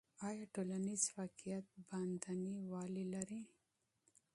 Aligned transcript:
آیا 0.27 0.45
ټولنیز 0.53 1.01
واقعیت 1.17 1.67
باندنی 1.89 2.55
والی 2.71 3.05
لري؟ 3.13 3.41